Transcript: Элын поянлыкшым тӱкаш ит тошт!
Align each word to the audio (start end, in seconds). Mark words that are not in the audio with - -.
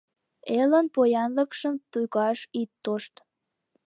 Элын 0.59 0.87
поянлыкшым 0.95 1.75
тӱкаш 1.91 2.39
ит 2.61 2.69
тошт! 2.83 3.13